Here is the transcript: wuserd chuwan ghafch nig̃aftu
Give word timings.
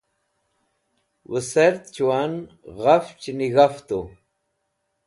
wuserd 1.29 1.81
chuwan 1.95 2.33
ghafch 2.81 3.25
nig̃aftu 3.37 3.99